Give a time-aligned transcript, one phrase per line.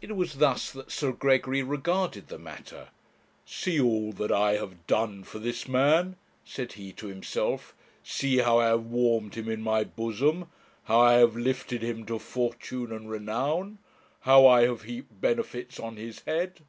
[0.00, 2.88] It was thus that Sir Gregory regarded the matter.
[3.46, 8.58] 'See all that I have done for this man,' said he to himself; 'see how
[8.58, 10.48] I have warmed him in my bosom,
[10.86, 13.78] how I have lifted him to fortune and renown,
[14.22, 16.62] how I have heaped benefits on his head!